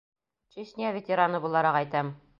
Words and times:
Чечня 0.55 0.89
ветераны 0.97 1.45
булараҡ 1.45 1.79
әйтәм. 1.85 2.15